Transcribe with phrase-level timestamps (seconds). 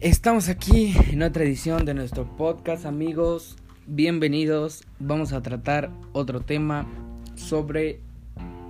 [0.00, 3.58] Estamos aquí en otra edición de nuestro podcast, amigos.
[3.86, 4.86] Bienvenidos.
[4.98, 6.86] Vamos a tratar otro tema
[7.34, 8.00] sobre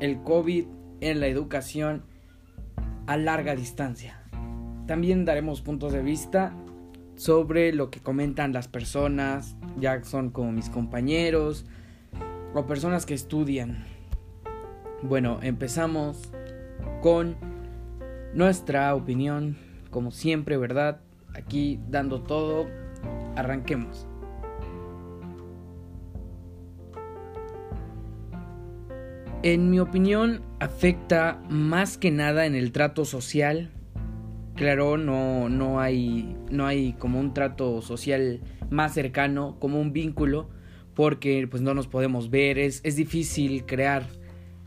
[0.01, 0.65] el COVID
[1.01, 2.03] en la educación
[3.07, 4.21] a larga distancia.
[4.89, 6.53] También daremos puntos de vista
[7.15, 11.65] sobre lo que comentan las personas, ya son como mis compañeros
[12.55, 13.85] o personas que estudian.
[15.05, 16.33] Bueno, empezamos
[17.01, 17.37] con
[18.35, 19.57] nuestra opinión,
[19.93, 21.03] como siempre, ¿verdad?
[21.35, 22.67] Aquí dando todo,
[23.37, 24.07] arranquemos.
[29.43, 33.71] En mi opinión, afecta más que nada en el trato social.
[34.55, 40.51] Claro, no, no, hay, no hay como un trato social más cercano, como un vínculo,
[40.95, 44.07] porque pues no nos podemos ver, es, es difícil crear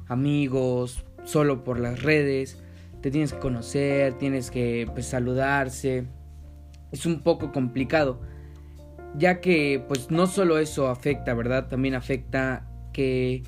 [0.07, 2.57] amigos solo por las redes,
[3.01, 6.07] te tienes que conocer, tienes que pues, saludarse,
[6.93, 8.21] es un poco complicado,
[9.17, 11.67] ya que pues no solo eso afecta, ¿verdad?
[11.67, 13.43] También afecta que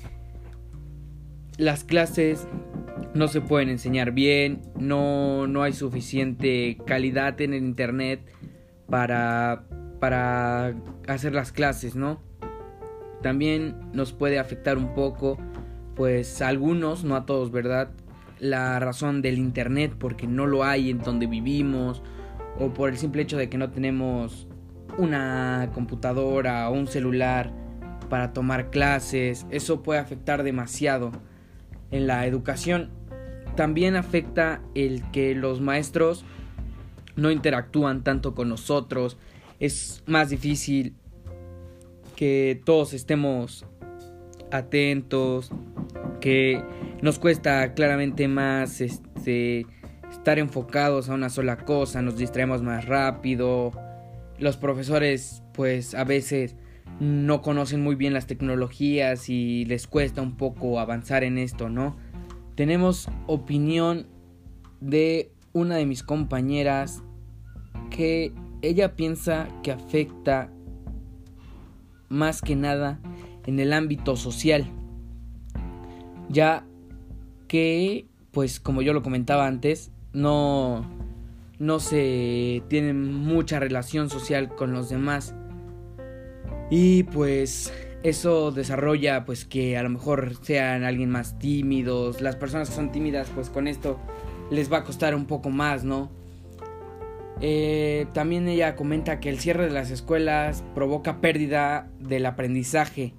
[1.56, 2.46] las clases
[3.14, 8.20] no se pueden enseñar bien, no, no hay suficiente calidad en el internet
[8.90, 9.64] para,
[10.00, 10.74] para
[11.06, 12.20] hacer las clases, ¿no?
[13.22, 15.38] También nos puede afectar un poco,
[15.94, 17.90] pues a algunos, no a todos, ¿verdad?
[18.40, 22.02] La razón del internet, porque no lo hay en donde vivimos,
[22.58, 24.46] o por el simple hecho de que no tenemos
[24.98, 27.52] una computadora o un celular
[28.08, 31.12] para tomar clases, eso puede afectar demasiado
[31.90, 32.90] en la educación.
[33.56, 36.24] También afecta el que los maestros
[37.16, 39.16] no interactúan tanto con nosotros,
[39.58, 40.94] es más difícil
[42.14, 43.64] que todos estemos
[44.50, 45.50] atentos,
[46.20, 46.62] que
[47.02, 49.66] nos cuesta claramente más este
[50.18, 53.72] estar enfocados a una sola cosa, nos distraemos más rápido.
[54.38, 56.56] Los profesores pues a veces
[57.00, 61.96] no conocen muy bien las tecnologías y les cuesta un poco avanzar en esto, ¿no?
[62.54, 64.06] Tenemos opinión
[64.80, 67.02] de una de mis compañeras
[67.90, 68.32] que
[68.62, 70.50] ella piensa que afecta
[72.08, 73.00] más que nada
[73.46, 74.66] en el ámbito social,
[76.28, 76.66] ya
[77.48, 80.84] que, pues como yo lo comentaba antes, no,
[81.58, 85.34] no se tiene mucha relación social con los demás.
[86.70, 87.72] Y pues
[88.02, 92.22] eso desarrolla pues que a lo mejor sean alguien más tímidos.
[92.22, 94.00] Las personas que son tímidas pues con esto
[94.50, 96.10] les va a costar un poco más, ¿no?
[97.42, 103.12] Eh, también ella comenta que el cierre de las escuelas provoca pérdida del aprendizaje.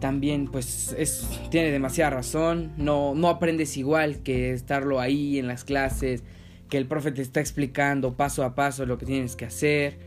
[0.00, 2.72] También pues es, tiene demasiada razón.
[2.76, 6.24] No, no aprendes igual que estarlo ahí en las clases.
[6.68, 9.98] Que el profe te está explicando paso a paso lo que tienes que hacer.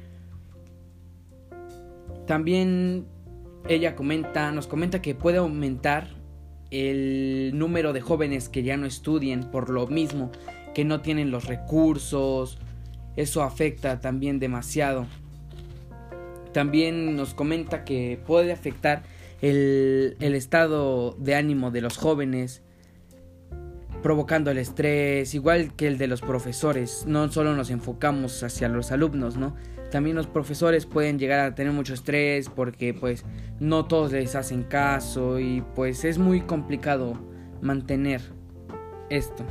[2.25, 3.05] También
[3.67, 6.09] ella comenta, nos comenta que puede aumentar
[6.71, 10.31] el número de jóvenes que ya no estudien por lo mismo,
[10.73, 12.59] que no tienen los recursos.
[13.15, 15.07] Eso afecta también demasiado.
[16.53, 19.03] También nos comenta que puede afectar
[19.41, 22.61] el, estado de ánimo de los jóvenes,
[24.01, 27.05] provocando el estrés, igual que el de los profesores.
[27.07, 29.55] No solo nos enfocamos hacia los alumnos, ¿no?
[29.91, 33.23] También los profesores pueden llegar a tener mucho estrés porque pues
[33.59, 37.17] no todos les hacen caso y pues es muy complicado
[37.61, 38.21] mantener
[39.09, 39.45] esto.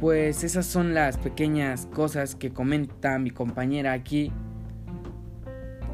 [0.00, 4.32] Pues esas son las pequeñas cosas que comenta mi compañera aquí.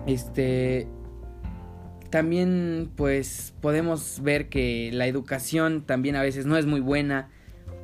[0.06, 0.88] Este,
[2.10, 7.28] también pues podemos ver que la educación también a veces no es muy buena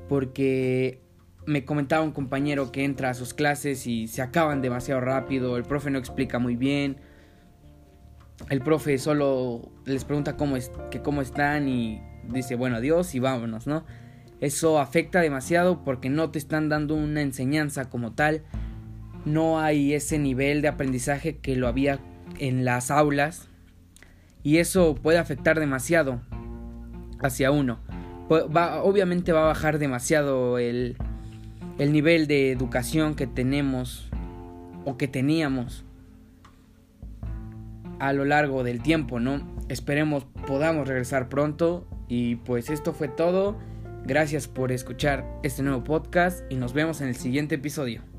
[0.09, 1.01] porque
[1.47, 5.65] me comentaba un compañero que entra a sus clases y se acaban demasiado rápido, el
[5.65, 6.97] profe no explica muy bien,
[8.49, 13.19] el profe solo les pregunta cómo, es, que cómo están y dice bueno adiós y
[13.19, 13.85] vámonos, ¿no?
[14.41, 18.43] Eso afecta demasiado porque no te están dando una enseñanza como tal,
[19.27, 22.01] no hay ese nivel de aprendizaje que lo había
[22.39, 23.51] en las aulas
[24.45, 26.21] y eso puede afectar demasiado
[27.21, 27.81] hacia uno.
[28.29, 30.97] obviamente va a bajar demasiado el,
[31.79, 34.09] el nivel de educación que tenemos
[34.85, 35.85] o que teníamos
[37.99, 39.41] a lo largo del tiempo, ¿no?
[39.69, 43.57] Esperemos podamos regresar pronto y pues esto fue todo.
[44.05, 48.14] Gracias por escuchar este nuevo podcast y nos vemos en el siguiente episodio.